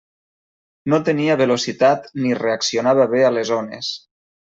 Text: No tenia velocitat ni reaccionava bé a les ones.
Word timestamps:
No 0.93 0.99
tenia 1.09 1.35
velocitat 1.41 2.07
ni 2.21 2.31
reaccionava 2.39 3.07
bé 3.13 3.21
a 3.27 3.31
les 3.37 3.53
ones. 3.59 3.93